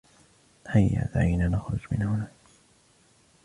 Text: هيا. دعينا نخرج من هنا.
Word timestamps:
هيا. 0.67 1.09
دعينا 1.15 1.47
نخرج 1.47 1.79
من 1.91 2.01
هنا. 2.01 2.27